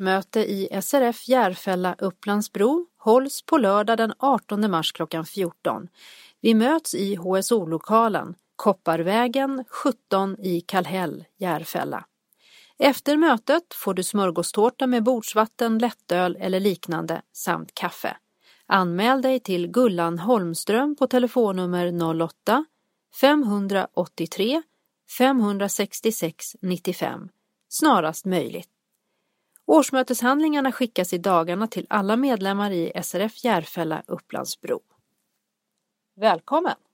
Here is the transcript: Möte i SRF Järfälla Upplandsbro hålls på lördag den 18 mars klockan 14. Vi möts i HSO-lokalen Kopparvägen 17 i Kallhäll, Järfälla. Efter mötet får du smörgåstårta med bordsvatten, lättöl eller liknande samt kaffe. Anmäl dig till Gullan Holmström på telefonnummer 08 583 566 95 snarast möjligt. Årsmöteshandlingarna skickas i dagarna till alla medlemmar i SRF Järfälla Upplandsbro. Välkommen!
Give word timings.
Möte 0.00 0.40
i 0.40 0.68
SRF 0.82 1.28
Järfälla 1.28 1.94
Upplandsbro 1.98 2.86
hålls 2.98 3.42
på 3.42 3.58
lördag 3.58 3.98
den 3.98 4.12
18 4.18 4.70
mars 4.70 4.92
klockan 4.92 5.24
14. 5.26 5.88
Vi 6.40 6.54
möts 6.54 6.94
i 6.94 7.16
HSO-lokalen 7.16 8.34
Kopparvägen 8.56 9.64
17 9.68 10.36
i 10.38 10.60
Kallhäll, 10.60 11.24
Järfälla. 11.38 12.04
Efter 12.78 13.16
mötet 13.16 13.74
får 13.74 13.94
du 13.94 14.02
smörgåstårta 14.02 14.86
med 14.86 15.02
bordsvatten, 15.02 15.78
lättöl 15.78 16.36
eller 16.40 16.60
liknande 16.60 17.22
samt 17.32 17.74
kaffe. 17.74 18.16
Anmäl 18.66 19.22
dig 19.22 19.40
till 19.40 19.68
Gullan 19.68 20.18
Holmström 20.18 20.96
på 20.96 21.06
telefonnummer 21.06 22.16
08 22.22 22.64
583 23.20 24.62
566 25.18 26.56
95 26.60 27.28
snarast 27.68 28.24
möjligt. 28.24 28.75
Årsmöteshandlingarna 29.66 30.72
skickas 30.72 31.12
i 31.12 31.18
dagarna 31.18 31.66
till 31.66 31.86
alla 31.90 32.16
medlemmar 32.16 32.70
i 32.70 32.92
SRF 33.02 33.44
Järfälla 33.44 34.02
Upplandsbro. 34.06 34.80
Välkommen! 36.16 36.85